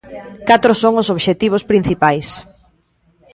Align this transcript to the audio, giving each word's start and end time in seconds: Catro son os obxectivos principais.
Catro 0.49 0.71
son 0.81 0.93
os 1.01 1.11
obxectivos 1.15 1.63
principais. 1.71 2.27